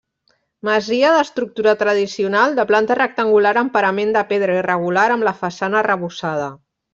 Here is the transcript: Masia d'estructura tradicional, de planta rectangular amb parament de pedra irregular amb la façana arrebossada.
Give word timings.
Masia 0.67 1.09
d'estructura 1.15 1.73
tradicional, 1.81 2.57
de 2.59 2.65
planta 2.71 2.97
rectangular 3.01 3.53
amb 3.63 3.75
parament 3.79 4.15
de 4.17 4.25
pedra 4.33 4.57
irregular 4.63 5.05
amb 5.19 5.29
la 5.29 5.35
façana 5.43 5.81
arrebossada. 5.85 6.51